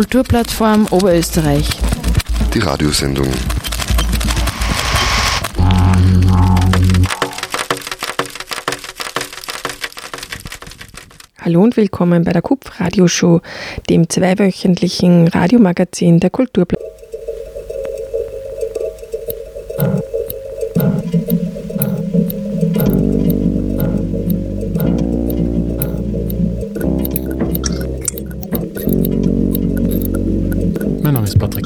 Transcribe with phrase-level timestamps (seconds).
[0.00, 1.68] Kulturplattform Oberösterreich.
[2.54, 3.26] Die Radiosendung.
[11.42, 13.42] Hallo und willkommen bei der KUPF Radioshow,
[13.90, 16.79] dem zweiwöchentlichen Radiomagazin der Kulturplattform.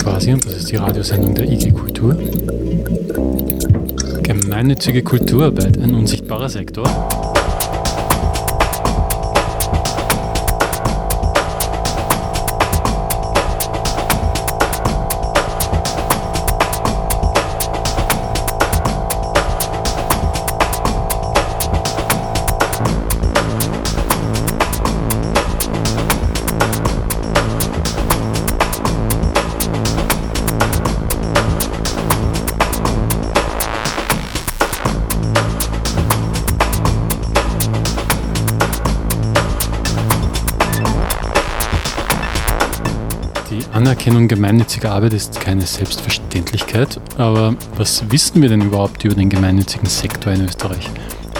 [0.04, 2.14] Quasi das ist die Radiosendung der IG Kultur.
[4.22, 6.84] Gemeinnützige Kulturarbeit, ein unsichtbarer Sektor.
[44.04, 49.88] Anerkennung gemeinnütziger Arbeit ist keine Selbstverständlichkeit, aber was wissen wir denn überhaupt über den gemeinnützigen
[49.88, 50.90] Sektor in Österreich?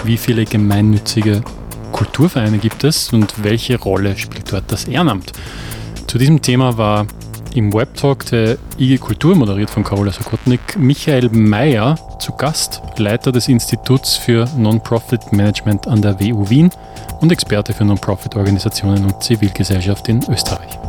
[0.03, 1.43] Wie viele gemeinnützige
[1.91, 5.31] Kulturvereine gibt es und welche Rolle spielt dort das Ehrenamt?
[6.07, 7.05] Zu diesem Thema war
[7.53, 13.47] im Webtalk der IG Kultur, moderiert von Carola Sokotnik, Michael Mayer zu Gast, Leiter des
[13.47, 16.71] Instituts für Non-Profit Management an der WU Wien
[17.21, 20.79] und Experte für Non-Profit-Organisationen und Zivilgesellschaft in Österreich.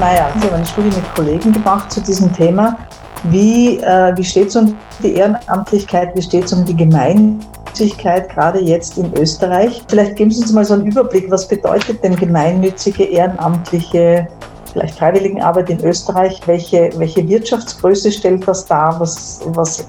[0.00, 2.78] Mayer, Sie haben eine Studie mit Kollegen gemacht zu diesem Thema.
[3.24, 8.60] Wie, äh, wie steht es um die Ehrenamtlichkeit, wie steht es um die Gemeinnützigkeit, gerade
[8.60, 9.82] jetzt in Österreich?
[9.88, 14.26] Vielleicht geben Sie uns mal so einen Überblick, was bedeutet denn gemeinnützige, ehrenamtliche,
[14.72, 16.40] vielleicht Freiwilligenarbeit in Österreich?
[16.46, 18.98] Welche, welche Wirtschaftsgröße stellt das dar?
[18.98, 19.86] Was, was,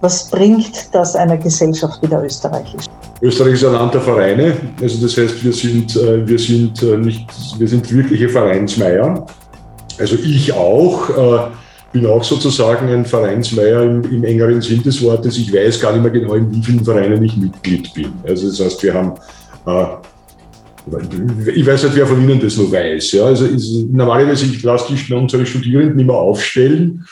[0.00, 2.90] was bringt das einer Gesellschaft wie der Österreich ist?
[3.20, 6.96] Österreich ist ein Land der Vereine, also das heißt, wir sind, äh, wir sind, äh,
[6.96, 9.24] nicht, wir sind wirkliche Vereinsmeier.
[9.98, 11.50] Also ich auch, äh,
[11.92, 15.36] bin auch sozusagen ein Vereinsmeier im, im, engeren Sinn des Wortes.
[15.38, 18.12] Ich weiß gar nicht mehr genau, in wie vielen Vereinen ich Mitglied bin.
[18.26, 19.12] Also das heißt, wir haben,
[19.66, 23.12] äh, ich weiß nicht, wer von Ihnen das noch weiß.
[23.12, 23.26] Ja?
[23.26, 27.04] Also ist, normalerweise, ich lasse die, unsere Studierenden immer aufstellen.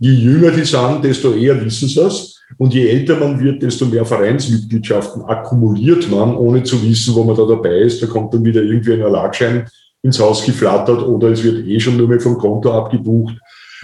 [0.00, 2.42] Je jünger die sind, desto eher wissen sie es.
[2.58, 7.36] Und je älter man wird, desto mehr Vereinsmitgliedschaften akkumuliert man, ohne zu wissen, wo man
[7.36, 8.02] da dabei ist.
[8.02, 9.64] Da kommt dann wieder irgendwie ein Erlagschein
[10.04, 13.34] ins Haus geflattert oder es wird eh schon nur mehr vom Konto abgebucht.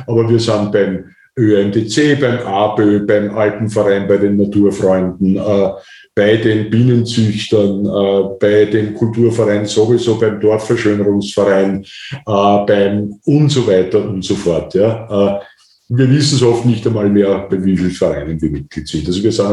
[0.06, 1.06] Aber wir sind beim
[1.38, 5.70] ÖMDC, beim ABÖ, beim Alpenverein, bei den Naturfreunden, äh,
[6.14, 14.06] bei den Bienenzüchtern, äh, bei dem Kulturverein sowieso, beim Dorfverschönerungsverein, äh, beim und so weiter
[14.06, 14.75] und so fort.
[14.75, 15.38] Ja.
[15.38, 15.40] Äh,
[15.93, 19.06] wir wissen es oft nicht einmal mehr, bei wie vielen Vereinen wir Mitglied sind.
[19.08, 19.46] Also wir sind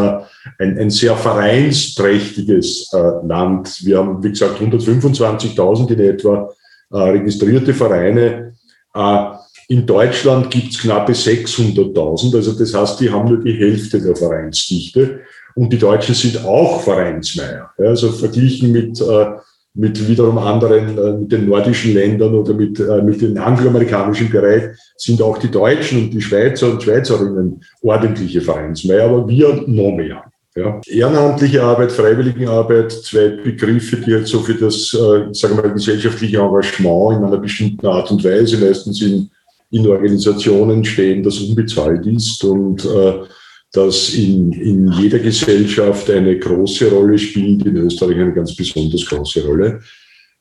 [0.59, 3.83] ein, ein sehr vereinsträchtiges äh, Land.
[3.83, 6.53] Wir haben, wie gesagt, 125.000 in etwa
[6.91, 8.53] äh, registrierte Vereine.
[8.93, 9.25] Äh,
[9.69, 14.15] in Deutschland gibt es knappe 600.000, also das heißt, die haben nur die Hälfte der
[14.15, 15.21] Vereinsdichte.
[15.55, 17.71] und die Deutschen sind auch Vereinsmeier.
[17.77, 19.25] Ja, also verglichen mit, äh,
[19.73, 24.63] mit wiederum anderen, äh, mit den nordischen Ländern oder mit, äh, mit dem angloamerikanischen Bereich
[24.95, 30.23] sind auch die Deutschen und die Schweizer und Schweizerinnen ordentliche Vereinsmeier, aber wir noch mehr.
[30.57, 30.81] Ja.
[30.87, 36.39] Ehrenamtliche Arbeit, Freiwilligenarbeit, zwei Begriffe, die halt so für das, äh, sagen wir mal, gesellschaftliche
[36.39, 39.29] Engagement in einer bestimmten Art und Weise meistens in,
[39.69, 43.19] in Organisationen stehen, das unbezahlt ist und äh,
[43.71, 49.45] das in, in jeder Gesellschaft eine große Rolle spielt, in Österreich eine ganz besonders große
[49.45, 49.79] Rolle.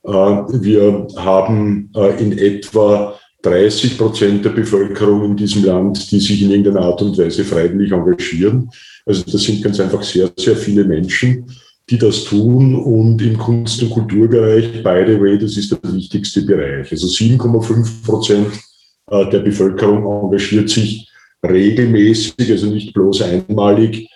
[0.02, 6.42] Äh, wir haben äh, in etwa 30 Prozent der Bevölkerung in diesem Land, die sich
[6.42, 8.68] in irgendeiner Art und Weise freiwillig engagieren.
[9.04, 11.46] Also das sind ganz einfach sehr, sehr viele Menschen,
[11.88, 12.74] die das tun.
[12.74, 16.90] Und im Kunst- und Kulturbereich, by the way, das ist der wichtigste Bereich.
[16.90, 18.48] Also 7,5 Prozent
[19.10, 21.08] äh, der Bevölkerung engagiert sich
[21.46, 24.08] regelmäßig, also nicht bloß einmalig,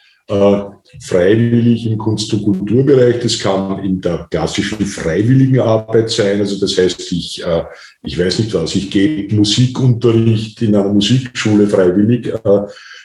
[1.01, 3.21] freiwillig im Kunst- und Kulturbereich.
[3.21, 6.41] Das kann in der klassischen freiwilligen Arbeit sein.
[6.41, 7.65] Also das heißt, ich, äh,
[8.03, 12.27] ich weiß nicht was, ich gebe Musikunterricht in einer Musikschule freiwillig.
[12.27, 12.63] Äh,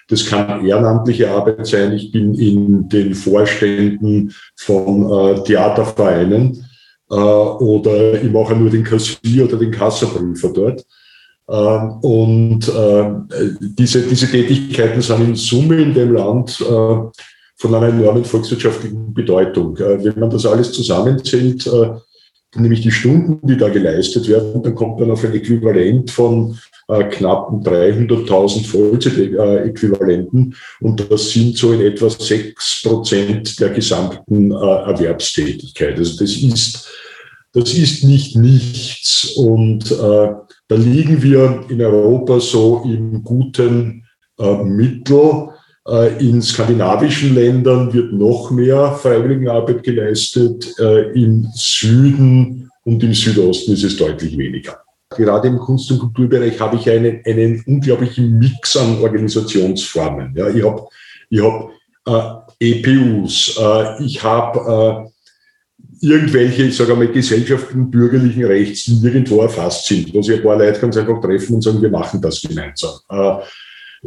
[0.07, 1.93] das kann ehrenamtliche Arbeit sein.
[1.93, 6.65] Ich bin in den Vorständen von äh, Theatervereinen
[7.09, 10.85] äh, oder ich mache nur den Kassier oder den Kassaprüfer dort.
[11.47, 13.05] Ähm, und äh,
[13.59, 16.95] diese, diese Tätigkeiten sind in Summe in dem Land äh,
[17.57, 19.77] von einer enormen volkswirtschaftlichen Bedeutung.
[19.77, 21.69] Äh, wenn man das alles zusammenzählt,
[22.55, 26.57] nämlich die Stunden, die da geleistet werden, dann kommt man auf ein Äquivalent von
[26.87, 35.97] knapp 300.000 Vollzeitäquivalenten und das sind so in etwa sechs Prozent der gesamten Erwerbstätigkeit.
[35.97, 36.87] Also das ist,
[37.53, 40.27] das ist nicht nichts und äh,
[40.67, 44.03] da liegen wir in Europa so im guten
[44.39, 45.49] äh, Mittel.
[45.87, 50.73] Äh, in skandinavischen Ländern wird noch mehr Freiwilligenarbeit geleistet.
[50.79, 54.79] Äh, Im Süden und im Südosten ist es deutlich weniger.
[55.15, 60.33] Gerade im Kunst- und Kulturbereich habe ich einen, einen unglaublichen Mix an Organisationsformen.
[60.35, 60.87] Ja, ich habe
[61.29, 61.71] ich hab,
[62.07, 65.14] äh, EPUs, äh, ich habe äh,
[66.05, 70.57] irgendwelche, ich sage einmal, Gesellschaften bürgerlichen Rechts, die nirgendwo erfasst sind, wo sich ein paar
[70.57, 72.93] Leute ganz einfach treffen und sagen, wir machen das gemeinsam.
[73.09, 73.35] Äh,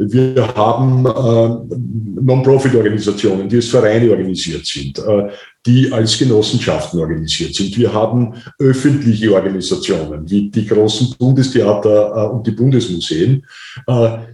[0.01, 5.29] wir haben äh, Non-Profit-Organisationen, die als Vereine organisiert sind, äh,
[5.65, 7.77] die als Genossenschaften organisiert sind.
[7.77, 13.45] Wir haben öffentliche Organisationen wie die großen Bundestheater und die Bundesmuseen.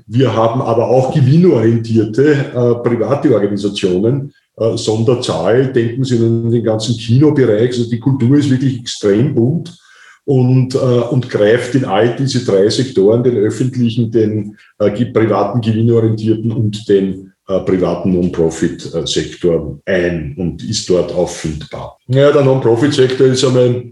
[0.06, 5.72] wir haben aber auch gewinnorientierte private Organisationen, äh, Sonderzahl.
[5.72, 7.70] Denken Sie an den ganzen Kinobereich.
[7.70, 9.78] Also die Kultur ist wirklich extrem bunt
[10.26, 16.52] und, äh, und greift in all diese drei Sektoren, den öffentlichen, den äh, privaten, gewinnorientierten
[16.52, 21.98] und den äh, privaten Non-Profit-Sektor ein und ist dort auffindbar.
[22.08, 23.92] Ja, der Non-Profit-Sektor ist einmal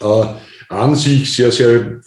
[0.00, 0.26] äh,
[0.68, 2.00] an sich sehr, sehr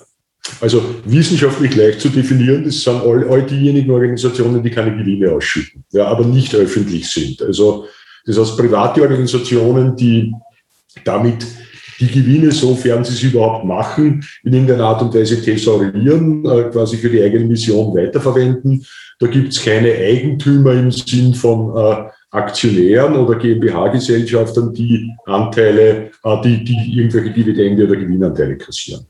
[0.61, 5.83] also wissenschaftlich leicht zu definieren, das sind all, all diejenigen Organisationen, die keine Gewinne ausschütten,
[5.91, 7.41] ja, aber nicht öffentlich sind.
[7.41, 7.85] Also
[8.25, 10.33] das heißt private Organisationen, die
[11.03, 11.45] damit
[11.99, 16.97] die Gewinne, sofern sie es überhaupt machen, in irgendeiner Art und Weise thesaurieren, äh, quasi
[16.97, 18.85] für die eigene Mission weiterverwenden.
[19.19, 26.41] Da gibt es keine Eigentümer im Sinn von äh, Aktionären oder GmbH-Gesellschaftern, die Anteile, äh,
[26.43, 29.05] die, die irgendwelche Dividende oder Gewinnanteile kassieren.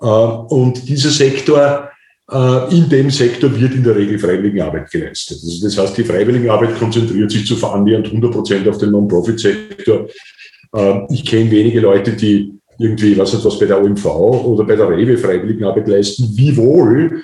[0.00, 1.90] Äh, und dieser Sektor,
[2.30, 5.38] äh, in dem Sektor wird in der Regel Freiwilligenarbeit geleistet.
[5.42, 10.08] Also das heißt, die Freiwilligenarbeit konzentriert sich zu annähernd 100 Prozent auf den Non-Profit-Sektor.
[10.74, 14.74] Äh, ich kenne wenige Leute, die irgendwie, was nicht was, bei der OMV oder bei
[14.74, 17.22] der Rewe Freiwilligenarbeit leisten, wiewohl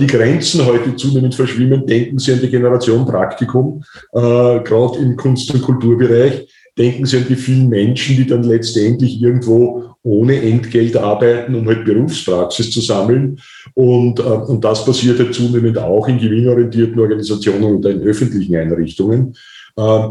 [0.00, 1.86] die Grenzen heute zunehmend verschwimmen.
[1.86, 6.48] Denken Sie an die Generation Praktikum, äh, gerade im Kunst- und Kulturbereich.
[6.78, 11.84] Denken Sie an die vielen Menschen, die dann letztendlich irgendwo ohne Entgelt arbeiten, um halt
[11.84, 13.40] Berufspraxis zu sammeln.
[13.74, 19.34] Und, äh, und das passiert halt zunehmend auch in gewinnorientierten Organisationen oder in öffentlichen Einrichtungen.
[19.76, 20.08] Äh,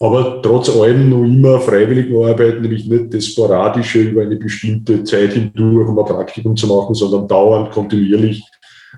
[0.00, 5.88] aber trotz allem noch immer Freiwilligenarbeit, nämlich nicht das Sporadische über eine bestimmte Zeit hindurch,
[5.88, 8.44] um ein Praktikum zu machen, sondern dauernd, kontinuierlich.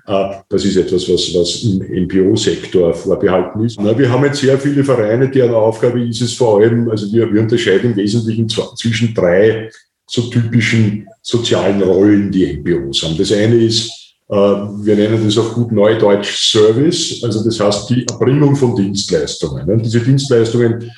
[0.07, 3.77] Äh, das ist etwas, was, was im NPO-Sektor vorbehalten ist.
[3.79, 7.41] Wir haben jetzt sehr viele Vereine, deren Aufgabe ist es vor allem, also wir, wir
[7.41, 9.69] unterscheiden im Wesentlichen zwischen drei
[10.07, 13.17] so typischen sozialen Rollen, die NPOs haben.
[13.17, 13.89] Das eine ist,
[14.29, 19.69] äh, wir nennen das auf gut Neudeutsch Service, also das heißt die Erbringung von Dienstleistungen.
[19.69, 20.91] Und diese Dienstleistungen,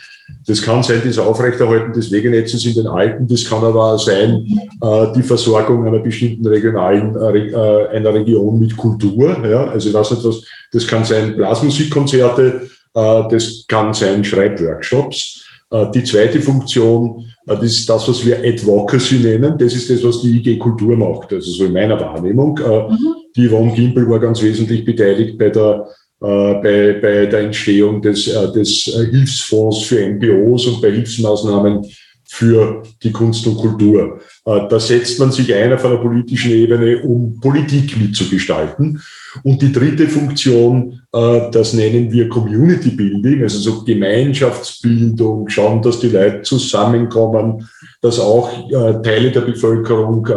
[0.48, 4.46] das kann sein das Aufrechterhalten des Wegenetzes in den Alpen, das kann aber auch sein
[4.82, 9.38] äh, die Versorgung einer bestimmten regionalen, äh, einer Region mit Kultur.
[9.46, 15.44] Ja, also ich weiß nicht was, das kann sein Blasmusikkonzerte Äh, das kann sein Schreibworkshops.
[15.72, 19.58] Äh, die zweite Funktion, äh, das ist das, was wir Advocacy nennen.
[19.58, 21.34] Das ist das, was die IG Kultur macht.
[21.34, 22.60] Also so in meiner Wahrnehmung.
[22.60, 23.15] Mhm.
[23.36, 25.88] Die Yvonne Gimpel war ganz wesentlich beteiligt bei der
[26.24, 28.70] bei, bei der Entstehung des, des
[29.12, 31.86] Hilfsfonds für NPOs und bei Hilfsmaßnahmen
[32.34, 34.20] für die Kunst und Kultur.
[34.46, 39.00] Äh, da setzt man sich ein auf einer politischen Ebene, um Politik mitzugestalten.
[39.44, 46.00] Und die dritte Funktion, äh, das nennen wir Community Building, also so Gemeinschaftsbildung, schauen, dass
[46.00, 47.70] die Leute zusammenkommen,
[48.03, 50.27] dass auch äh, Teile der Bevölkerung,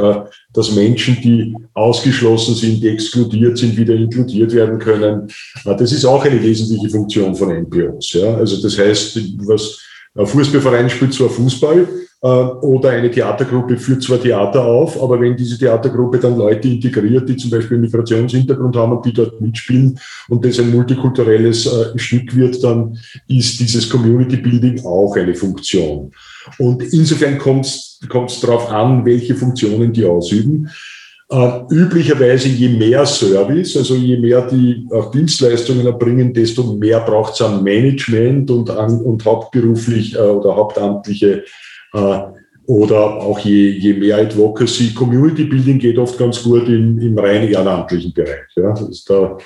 [0.54, 5.28] dass Menschen, die ausgeschlossen sind, die exkludiert sind, wieder inkludiert werden können.
[5.64, 8.16] Das ist auch eine wesentliche Funktion von NPOs.
[8.38, 9.80] Also das heißt, was
[10.14, 15.36] ein Fußballverein spielt zwar Fußball äh, oder eine Theatergruppe führt zwar Theater auf, aber wenn
[15.36, 20.44] diese Theatergruppe dann Leute integriert, die zum Beispiel Migrationshintergrund haben und die dort mitspielen und
[20.44, 26.10] das ein multikulturelles äh, Stück wird, dann ist dieses Community Building auch eine Funktion.
[26.58, 30.70] Und insofern kommt es darauf an, welche Funktionen die ausüben.
[31.28, 37.34] Äh, üblicherweise je mehr Service, also je mehr die auch Dienstleistungen erbringen, desto mehr braucht
[37.34, 41.42] es an Management und, an, und hauptberuflich äh, oder hauptamtliche
[42.66, 44.92] oder auch je, je mehr Advocacy.
[44.92, 48.50] Community Building geht oft ganz gut im, im rein ehrenamtlichen Bereich.
[48.56, 48.74] Ja,
[49.06, 49.38] da,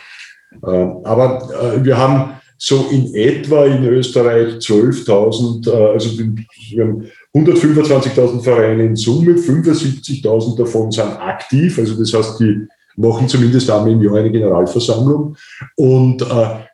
[0.63, 7.07] äh, aber äh, wir haben so in etwa in Österreich 12.000, äh, also wir haben
[7.35, 12.67] 125.000 Vereine in Summe, 75.000 davon sind aktiv, also das heißt, die
[13.01, 15.37] machen zumindest einmal im Jahr eine Generalversammlung
[15.77, 16.25] und äh,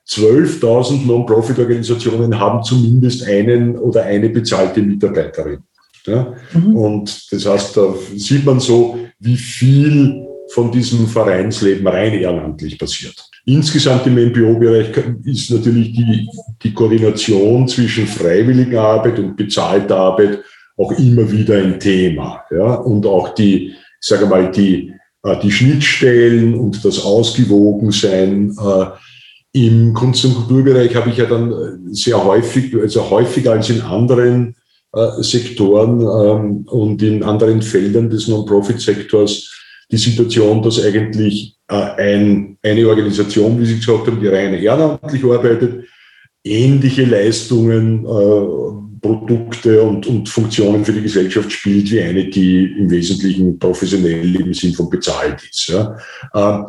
[0.09, 5.59] 12.000 Non-Profit-Organisationen haben zumindest einen oder eine bezahlte Mitarbeiterin.
[6.07, 6.35] Ja?
[6.53, 6.77] Mhm.
[6.77, 13.29] Und das heißt, da sieht man so, wie viel von diesem Vereinsleben rein ehrenamtlich passiert.
[13.47, 14.91] Insgesamt im MPO-Bereich
[15.25, 16.29] ist natürlich die,
[16.63, 20.41] die Koordination zwischen freiwilliger Arbeit und bezahlter Arbeit
[20.77, 22.45] auch immer wieder ein Thema.
[22.51, 22.75] Ja?
[22.75, 24.93] Und auch die, ich sage mal, die,
[25.35, 28.57] die Schnittstellen und das Ausgewogensein.
[28.59, 28.87] Äh,
[29.67, 34.55] Im Kunst- und Kulturbereich habe ich ja dann sehr häufig, also häufiger als in anderen
[34.93, 39.53] äh, Sektoren ähm, und in anderen Feldern des Non-Profit-Sektors
[39.91, 45.25] die Situation, dass eigentlich äh, ein, eine Organisation, wie Sie gesagt haben, die rein ehrenamtlich
[45.25, 45.87] arbeitet,
[46.45, 52.91] ähnliche Leistungen, äh, Produkte und, und Funktionen für die Gesellschaft spielt, wie eine, die im
[52.91, 55.69] Wesentlichen professionell im Sinn von bezahlt ist.
[55.69, 55.97] Ja.
[56.35, 56.67] Ähm,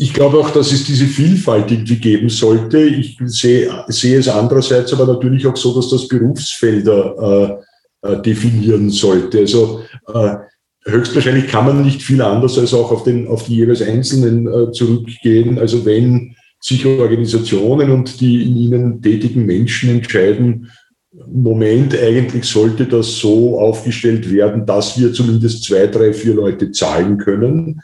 [0.00, 2.80] ich glaube auch, dass es diese Vielfalt irgendwie geben sollte.
[2.80, 7.60] Ich sehe, sehe es andererseits aber natürlich auch so, dass das Berufsfelder
[8.02, 9.38] äh, äh, definieren sollte.
[9.38, 10.34] Also äh,
[10.84, 14.72] höchstwahrscheinlich kann man nicht viel anders als auch auf, den, auf die jeweils Einzelnen äh,
[14.72, 15.58] zurückgehen.
[15.60, 20.70] Also wenn sich Organisationen und die in ihnen tätigen Menschen entscheiden,
[21.26, 27.18] Moment, eigentlich sollte das so aufgestellt werden, dass wir zumindest zwei, drei, vier Leute zahlen
[27.18, 27.82] können.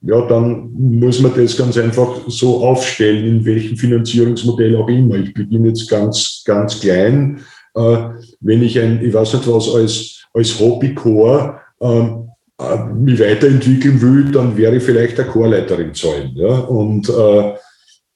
[0.00, 5.16] Ja, dann muss man das ganz einfach so aufstellen, in welchem Finanzierungsmodell auch immer.
[5.16, 7.40] Ich beginne jetzt ganz, ganz klein.
[7.74, 7.96] Äh,
[8.40, 12.28] wenn ich ein, ich weiß nicht was, als, als Hobbycore ähm,
[12.60, 16.30] äh, mich weiterentwickeln will, dann wäre ich vielleicht eine Chorleiterin zahlen.
[16.36, 16.58] Ja?
[16.58, 17.54] Und äh,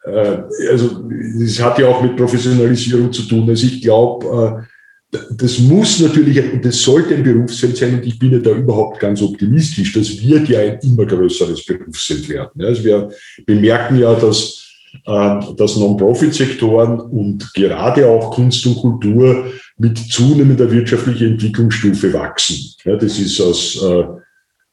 [0.04, 1.08] also
[1.40, 3.48] es hat ja auch mit Professionalisierung zu tun.
[3.48, 4.66] Also ich glaube,
[5.12, 8.98] äh, das muss natürlich, das sollte ein Berufsfeld sein, und ich bin ja da überhaupt
[8.98, 12.62] ganz optimistisch, das wird ja ein immer größeres Berufsfeld werden.
[12.64, 13.10] Also wir
[13.46, 14.66] bemerken ja, dass,
[15.04, 22.56] äh, dass Non-Profit-Sektoren und gerade auch Kunst und Kultur mit zunehmender wirtschaftlicher Entwicklungsstufe wachsen.
[22.84, 23.82] Das ist aus,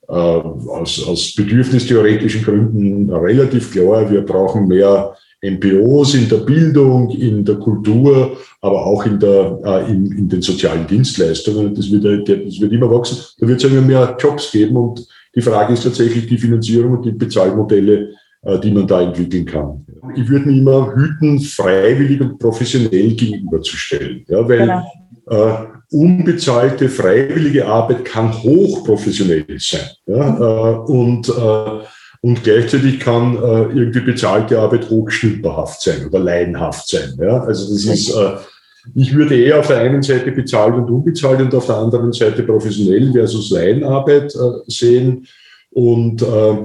[0.10, 4.10] aus, aus bedürfnistheoretischen Gründen relativ klar.
[4.10, 9.92] Wir brauchen mehr MPOs in der Bildung, in der Kultur, aber auch in, der, äh,
[9.92, 11.74] in, in den sozialen Dienstleistungen.
[11.74, 13.18] Das wird, das wird immer wachsen.
[13.40, 17.06] Da wird es immer mehr Jobs geben und die Frage ist tatsächlich die Finanzierung und
[17.06, 18.10] die Bezahlmodelle,
[18.42, 19.86] äh, die man da entwickeln kann.
[20.16, 24.84] Ich würde mich immer hüten, freiwillig und professionell gegenüberzustellen, ja, weil genau.
[25.30, 29.90] äh, unbezahlte freiwillige Arbeit kann hochprofessionell sein.
[30.06, 31.86] Ja, äh, und äh,
[32.22, 37.18] und gleichzeitig kann äh, irgendwie bezahlte Arbeit hochschnipperhaft sein oder laienhaft sein.
[37.18, 37.44] Ja?
[37.44, 38.36] Also das ist, äh,
[38.96, 42.44] ich würde eher auf der einen Seite bezahlt und unbezahlt und auf der anderen Seite
[42.44, 45.28] professionell versus Laienarbeit äh, sehen.
[45.72, 46.58] Und, äh,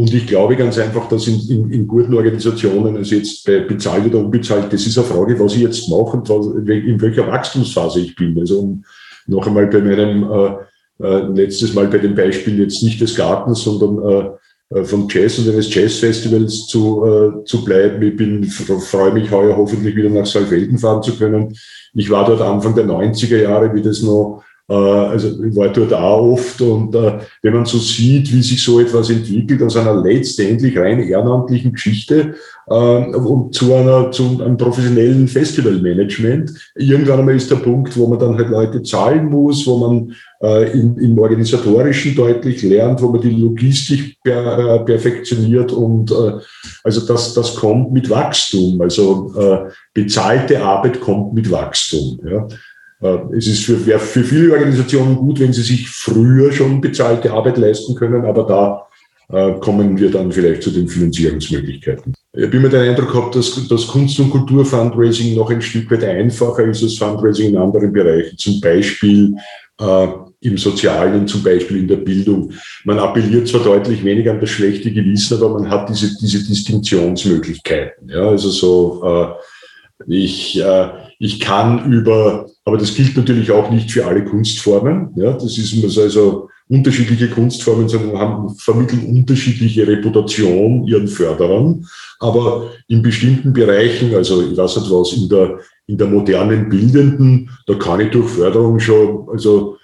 [0.00, 4.06] und ich glaube ganz einfach, dass in, in, in guten Organisationen, also jetzt bei bezahlt
[4.06, 8.00] oder unbezahlt, das ist eine Frage, was ich jetzt mache und was, in welcher Wachstumsphase
[8.00, 8.38] ich bin.
[8.40, 8.82] Also um
[9.26, 13.62] noch einmal bei meinem äh, äh, letztes Mal bei dem Beispiel jetzt nicht des Gartens,
[13.62, 14.38] sondern
[14.70, 18.00] äh, äh, vom Jazz und eines Jazzfestivals zu, äh, zu bleiben.
[18.00, 21.54] Ich bin, freue mich heuer hoffentlich wieder nach Saalfelden fahren zu können.
[21.92, 24.42] Ich war dort Anfang der 90er Jahre, wie das noch
[24.74, 28.78] also ich war dort auch oft und äh, wenn man so sieht, wie sich so
[28.78, 32.34] etwas entwickelt aus einer letztendlich rein ehrenamtlichen Geschichte
[32.68, 38.20] äh, und zu einer zu einem professionellen Festivalmanagement, irgendwann einmal ist der Punkt, wo man
[38.20, 43.20] dann halt Leute zahlen muss, wo man äh, im, im organisatorischen deutlich lernt, wo man
[43.20, 46.34] die Logistik per, äh, perfektioniert und äh,
[46.84, 52.20] also das das kommt mit Wachstum, also äh, bezahlte Arbeit kommt mit Wachstum.
[52.24, 52.46] Ja.
[53.00, 57.58] Äh, es ist für, für viele Organisationen gut, wenn sie sich früher schon bezahlte Arbeit
[57.58, 58.86] leisten können, aber da
[59.32, 62.14] äh, kommen wir dann vielleicht zu den Finanzierungsmöglichkeiten.
[62.32, 66.04] Ich habe immer den Eindruck gehabt, dass das Kunst- und Kulturfundraising noch ein Stück weit
[66.04, 69.34] einfacher ist als Fundraising in anderen Bereichen, zum Beispiel
[69.80, 70.08] äh,
[70.42, 72.52] im Sozialen, zum Beispiel in der Bildung.
[72.84, 78.08] Man appelliert zwar deutlich weniger an das schlechte Gewissen, aber man hat diese, diese Distinktionsmöglichkeiten.
[78.08, 79.36] Ja, also so,
[80.08, 80.88] äh, ich, äh,
[81.20, 85.10] ich kann über aber das gilt natürlich auch nicht für alle Kunstformen.
[85.16, 91.86] Ja, das ist also unterschiedliche Kunstformen haben, vermitteln unterschiedliche Reputation ihren Förderern.
[92.20, 97.50] Aber in bestimmten Bereichen, also ich weiß nicht was, in der, in der modernen Bildenden,
[97.66, 99.78] da kann ich durch Förderung schon, also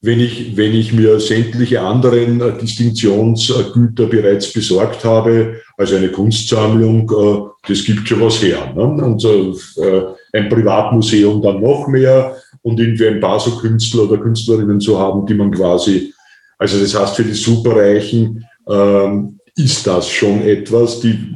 [0.00, 7.10] wenn ich, wenn ich mir sämtliche anderen äh, Distinktionsgüter bereits besorgt habe, also eine Kunstsammlung,
[7.10, 8.72] äh, das gibt schon was her.
[8.74, 8.82] Ne?
[8.82, 10.00] Und äh,
[10.32, 15.26] ein Privatmuseum dann noch mehr und irgendwie ein paar so Künstler oder Künstlerinnen zu haben,
[15.26, 16.12] die man quasi,
[16.58, 21.34] also das heißt für die Superreichen ähm, ist das schon etwas, die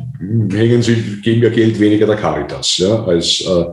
[0.52, 3.64] hängen sie, geben ja Geld weniger der Caritas, ja, als äh,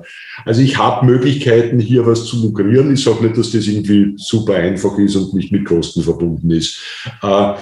[0.44, 2.92] also ich habe Möglichkeiten, hier was zu lukrieren.
[2.94, 6.82] Ich sage nicht, dass das irgendwie super einfach ist und nicht mit Kosten verbunden ist.
[7.22, 7.54] Äh,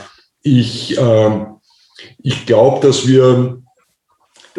[0.41, 1.45] ich äh,
[2.21, 3.61] ich glaube, dass wir,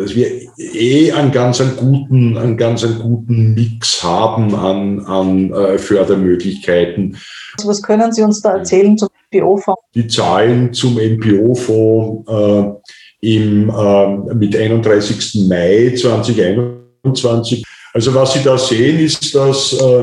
[0.01, 0.27] dass wir
[0.59, 7.17] eh einen ganz einen guten, einen ganz einen guten Mix haben an, an äh, Fördermöglichkeiten.
[7.65, 9.83] Was können Sie uns da erzählen zum NPO-Fonds?
[9.95, 15.47] Die Zahlen zum NPO-Fonds äh, im, äh, mit 31.
[15.49, 20.03] Mai 2021 also was Sie da sehen, ist, dass äh,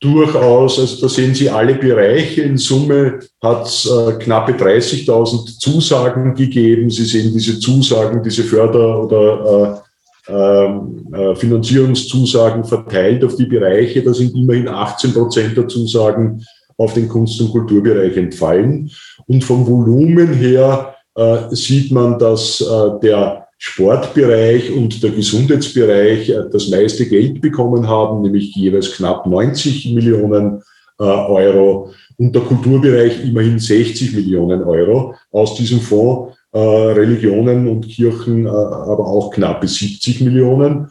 [0.00, 2.42] durchaus, also da sehen Sie alle Bereiche.
[2.42, 6.90] In Summe hat es äh, knappe 30.000 Zusagen gegeben.
[6.90, 9.82] Sie sehen diese Zusagen, diese Förder- oder
[10.28, 14.02] äh, ähm, äh, Finanzierungszusagen verteilt auf die Bereiche.
[14.02, 16.44] Da sind immerhin 18 Prozent der Zusagen
[16.76, 18.90] auf den Kunst- und Kulturbereich entfallen.
[19.26, 26.44] Und vom Volumen her äh, sieht man, dass äh, der Sportbereich und der Gesundheitsbereich äh,
[26.50, 30.62] das meiste Geld bekommen haben, nämlich jeweils knapp 90 Millionen
[31.00, 36.36] äh, Euro und der Kulturbereich immerhin 60 Millionen Euro aus diesem Fonds.
[36.52, 40.88] Äh, Religionen und Kirchen aber auch knappe 70 Millionen.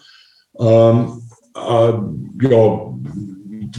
[0.59, 1.21] Ähm,
[1.55, 2.93] ja,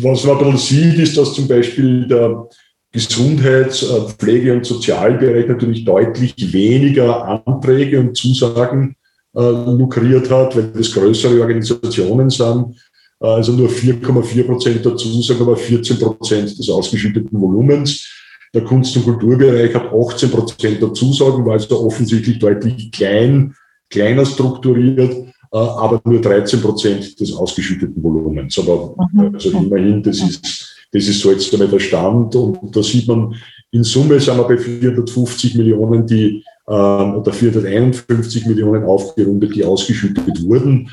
[0.01, 2.48] was man bisschen sieht, ist, dass zum Beispiel der
[2.92, 8.96] Gesundheits-, äh, Pflege- und Sozialbereich natürlich deutlich weniger Anträge und Zusagen
[9.35, 12.77] äh, lukriert hat, weil das größere Organisationen sind.
[13.20, 18.14] Äh, also nur 4,4 Prozent der Zusagen, aber 14 Prozent des ausgeschütteten Volumens.
[18.55, 23.55] Der Kunst- und Kulturbereich hat 18 Prozent der Zusagen, war also offensichtlich deutlich klein,
[23.90, 28.59] kleiner strukturiert, äh, aber nur 13 Prozent des ausgeschütteten Volumens.
[28.59, 29.35] Aber mhm.
[29.35, 32.35] also immerhin, das ist das ist so jetzt einmal der Stand.
[32.35, 33.35] Und da sieht man,
[33.70, 40.42] in Summe sind wir bei 450 Millionen, die ähm, oder 451 Millionen aufgerundet, die ausgeschüttet
[40.44, 40.90] wurden.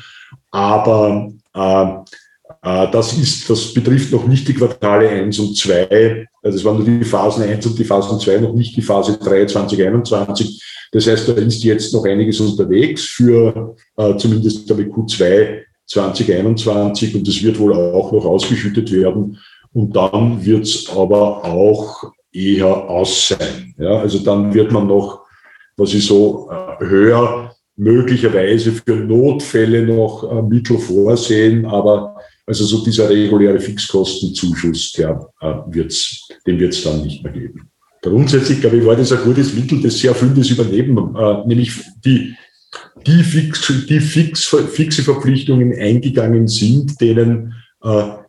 [0.50, 1.86] Aber äh,
[2.62, 6.26] äh, das, ist, das betrifft noch nicht die Quartale 1 und 2.
[6.42, 9.18] Also es waren nur die Phasen 1 und die Phasen 2, noch nicht die Phase
[9.18, 10.62] 3 2021.
[10.92, 17.28] Das heißt, da ist jetzt noch einiges unterwegs für äh, zumindest der Q2 2021 und
[17.28, 19.38] das wird wohl auch noch ausgeschüttet werden.
[19.76, 23.74] Und dann wird es aber auch eher aus sein.
[23.76, 25.26] Ja, also dann wird man noch,
[25.76, 32.82] was ich so äh, höre, möglicherweise für Notfälle noch äh, Mittel vorsehen, aber also so
[32.86, 37.68] dieser reguläre Fixkostenzuschuss, der, äh, wird's, den wird es dann nicht mehr geben.
[38.00, 41.14] Grundsätzlich, glaube ich, war das ein gutes Mittel, das sehr vieles übernehmen,
[41.46, 42.34] nämlich die,
[43.06, 47.52] die, fix, die fix, fixe Verpflichtungen eingegangen sind, denen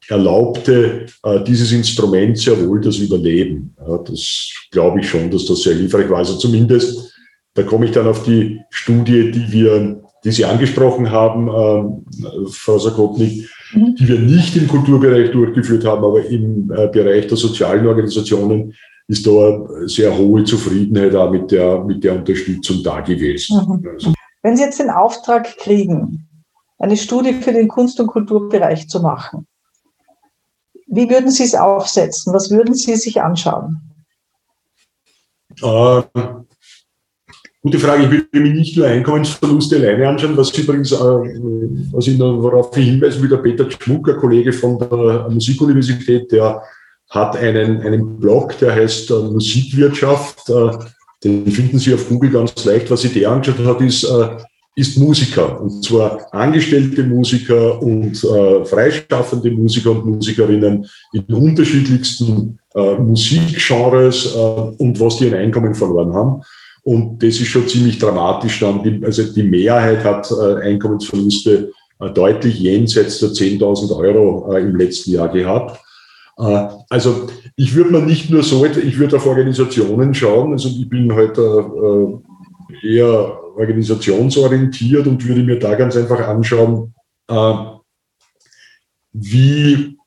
[0.10, 3.76] erlaubte äh, dieses Instrument sehr wohl das Überleben.
[4.06, 6.20] Das glaube ich schon, dass das sehr hilfreich war.
[6.20, 7.14] Also zumindest,
[7.54, 12.78] da komme ich dann auf die Studie, die wir, die Sie angesprochen haben, äh, Frau
[12.78, 13.96] Sakotnik, mhm.
[13.96, 18.74] die wir nicht im Kulturbereich durchgeführt haben, aber im äh, Bereich der sozialen Organisationen.
[19.10, 23.58] ist da sehr hohe Zufriedenheit auch mit der, mit der Unterstützung da gewesen.
[23.66, 23.88] Mhm.
[23.88, 24.14] Also.
[24.44, 26.28] Wenn Sie jetzt den Auftrag kriegen,
[26.80, 29.47] eine Studie für den Kunst- und Kulturbereich zu machen,
[30.88, 32.34] wie würden Sie es aufsetzen?
[32.34, 33.82] Was würden Sie sich anschauen?
[35.62, 36.02] Äh,
[37.62, 38.04] gute Frage.
[38.04, 42.76] Ich würde mir nicht nur Einkommensverluste alleine anschauen, was übrigens, äh, was ich noch, worauf
[42.78, 46.62] ich hinweisen will, der Peter Schmuck, ein Kollege von der Musikuniversität, der
[47.10, 50.50] hat einen, einen Blog, der heißt äh, Musikwirtschaft.
[50.50, 50.72] Äh,
[51.24, 52.92] den finden Sie auf Google ganz leicht.
[52.92, 54.38] Was sich der angeschaut hat, ist, äh,
[54.78, 55.60] ist Musiker.
[55.60, 64.38] Und zwar angestellte Musiker und äh, freischaffende Musiker und Musikerinnen in unterschiedlichsten äh, Musikgenres äh,
[64.38, 66.42] und was die ein Einkommen verloren haben.
[66.84, 68.84] Und das ist schon ziemlich dramatisch dann.
[68.84, 74.76] Die, also die Mehrheit hat äh, Einkommensverluste äh, deutlich jenseits der 10.000 Euro äh, im
[74.76, 75.82] letzten Jahr gehabt.
[76.90, 80.52] Also ich würde mir nicht nur so, ich würde auf Organisationen schauen.
[80.52, 82.27] Also ich bin heute äh,
[82.84, 86.94] eher organisationsorientiert und würde mir da ganz einfach anschauen,
[87.28, 87.54] äh,
[89.14, 89.98] wie,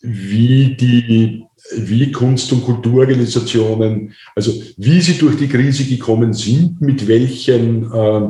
[0.00, 7.06] wie die wie Kunst- und Kulturorganisationen, also wie sie durch die Krise gekommen sind, mit
[7.08, 8.28] welchen, äh,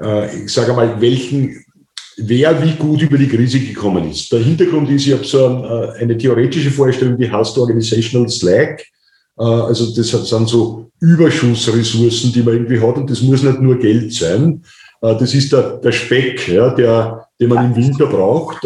[0.00, 1.64] äh, ich sage mal, welchen
[2.18, 4.32] wer wie gut über die Krise gekommen ist.
[4.32, 8.84] Der Hintergrund ist, ich habe so ein, äh, eine theoretische Vorstellung, die heißt Organizational Slack.
[9.38, 13.76] Äh, also das sind so Überschussressourcen, die man irgendwie hat und das muss nicht nur
[13.78, 14.62] Geld sein.
[15.02, 18.64] Äh, das ist der, der Speck, ja, der, den man im Winter braucht.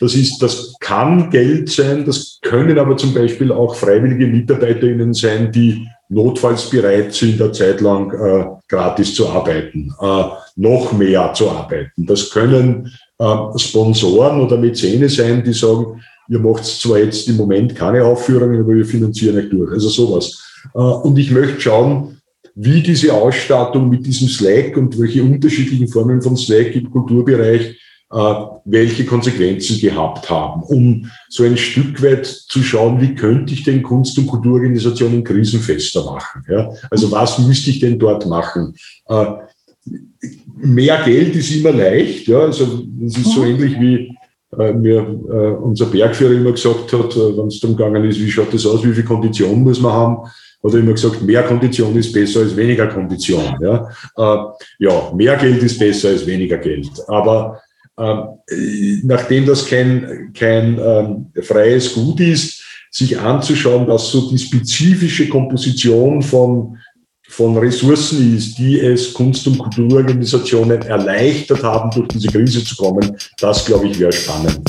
[0.00, 5.50] Das ist, das kann Geld sein, das können aber zum Beispiel auch freiwillige MitarbeiterInnen sein,
[5.50, 10.24] die notfalls bereit sind, eine Zeit lang äh, gratis zu arbeiten, äh,
[10.56, 12.06] noch mehr zu arbeiten.
[12.06, 17.74] Das können äh, Sponsoren oder Mäzene sein, die sagen, ihr macht zwar jetzt im Moment
[17.74, 19.72] keine Aufführungen, aber wir finanzieren euch durch.
[19.72, 20.42] Also sowas.
[20.74, 22.20] Äh, und ich möchte schauen,
[22.54, 27.76] wie diese Ausstattung mit diesem Slack und welche unterschiedlichen Formen von Slack im Kulturbereich
[28.10, 33.64] äh, welche Konsequenzen gehabt haben, um so ein Stück weit zu schauen, wie könnte ich
[33.64, 36.42] denn Kunst- und Kulturorganisationen krisenfester machen.
[36.48, 36.72] Ja?
[36.90, 38.74] Also was müsste ich denn dort machen?
[39.08, 39.26] Äh,
[40.56, 42.26] mehr Geld ist immer leicht.
[42.28, 42.40] Ja?
[42.40, 43.48] Also es ist so mhm.
[43.48, 44.17] ähnlich wie
[44.56, 48.52] mir äh, unser Bergführer immer gesagt hat, äh, wenn es darum gegangen ist, wie schaut
[48.52, 50.16] das aus, wie viel Kondition muss man haben,
[50.64, 53.56] hat er immer gesagt, mehr Kondition ist besser als weniger Kondition.
[53.60, 54.38] Ja, äh,
[54.78, 56.90] ja mehr Geld ist besser als weniger Geld.
[57.08, 57.60] Aber
[57.98, 65.28] ähm, nachdem das kein, kein ähm, freies Gut ist, sich anzuschauen, was so die spezifische
[65.28, 66.78] Komposition von,
[67.28, 73.16] von Ressourcen ist, die es Kunst- und Kulturorganisationen erleichtert haben, durch diese Krise zu kommen,
[73.38, 74.60] das, glaube ich, wäre spannend.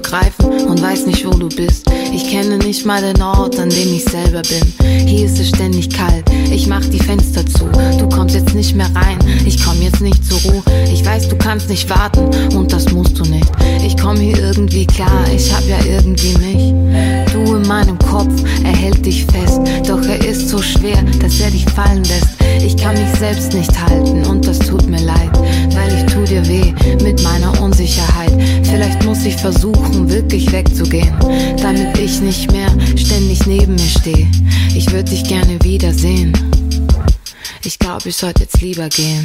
[0.00, 1.90] Begreifen und weiß nicht, wo du bist.
[2.12, 5.06] Ich kenne nicht mal den Ort, an dem ich selber bin.
[5.06, 7.64] Hier ist es ständig kalt, ich mach die Fenster zu.
[7.98, 10.62] Du kommst jetzt nicht mehr rein, ich komm jetzt nicht zur Ruhe.
[11.46, 13.46] Kannst nicht warten und das musst du nicht.
[13.86, 17.32] Ich komm hier irgendwie klar, ich hab ja irgendwie mich.
[17.32, 21.52] Du in meinem Kopf, er hält dich fest, doch er ist so schwer, dass er
[21.52, 22.30] dich fallen lässt.
[22.64, 25.30] Ich kann mich selbst nicht halten und das tut mir leid,
[25.70, 28.32] weil ich tu dir weh mit meiner Unsicherheit.
[28.64, 31.14] Vielleicht muss ich versuchen, wirklich wegzugehen,
[31.62, 34.26] damit ich nicht mehr ständig neben mir stehe.
[34.74, 36.32] Ich würde dich gerne wiedersehen.
[37.62, 39.24] Ich glaube, ich sollte jetzt lieber gehen.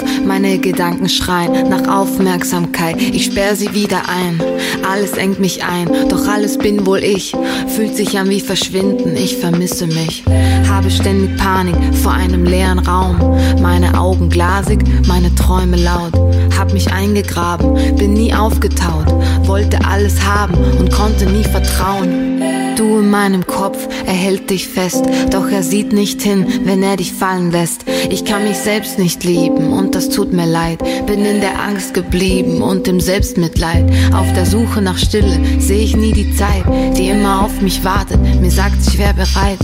[0.25, 3.01] meine Gedanken schreien nach Aufmerksamkeit.
[3.01, 4.41] Ich sperr sie wieder ein,
[4.89, 7.33] alles engt mich ein, doch alles bin wohl ich.
[7.67, 10.23] Fühlt sich an wie Verschwinden, ich vermisse mich.
[10.69, 13.17] Habe ständig Panik vor einem leeren Raum.
[13.61, 16.13] Meine Augen glasig, meine Träume laut.
[16.57, 19.11] Hab mich eingegraben, bin nie aufgetaut
[19.51, 22.40] wollte alles haben und konnte nie vertrauen.
[22.81, 26.97] Du in meinem Kopf, er hält dich fest, doch er sieht nicht hin, wenn er
[26.97, 27.85] dich fallen lässt.
[28.09, 30.79] Ich kann mich selbst nicht lieben und das tut mir leid.
[31.05, 33.85] Bin in der Angst geblieben und im Selbstmitleid.
[34.15, 36.65] Auf der Suche nach Stille sehe ich nie die Zeit,
[36.97, 38.19] die immer auf mich wartet.
[38.41, 39.59] Mir sagt, ich wäre bereit.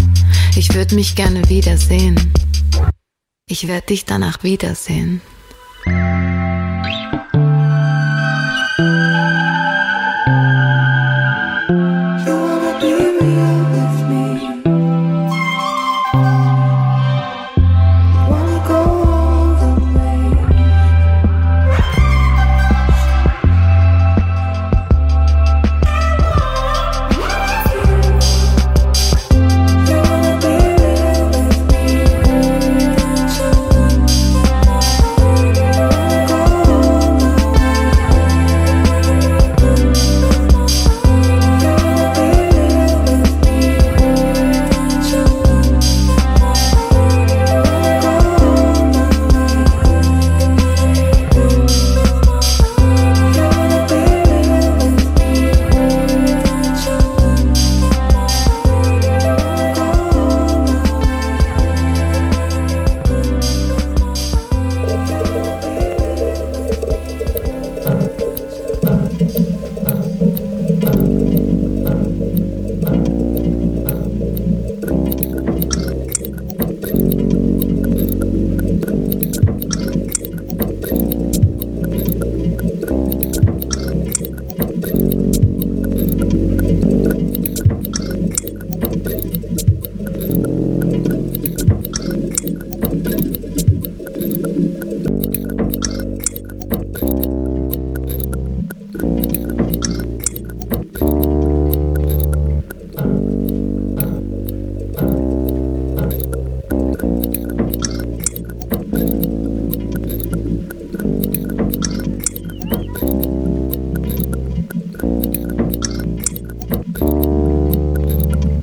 [0.55, 2.19] Ich würde mich gerne wiedersehen.
[3.49, 5.21] Ich werde dich danach wiedersehen.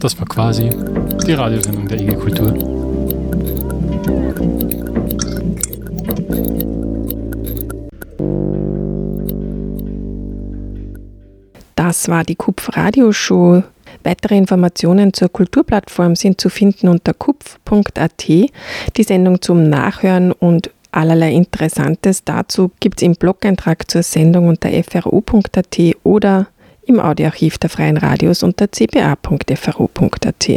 [0.04, 0.68] Das war quasi
[1.26, 2.52] die Radiosendung der IG Kultur.
[11.74, 13.62] Das war die Kupf Radioshow.
[14.02, 18.28] Weitere Informationen zur Kulturplattform sind zu finden unter kupf.at.
[18.28, 24.68] Die Sendung zum Nachhören und allerlei Interessantes dazu gibt es im Blog-Eintrag zur Sendung unter
[24.82, 26.48] fro.at oder
[26.86, 30.48] im Audioarchiv der Freien Radios unter cba.fro.at.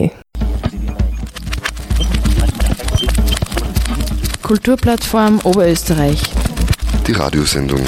[4.42, 6.22] Kulturplattform Oberösterreich.
[7.06, 7.82] Die Radiosendung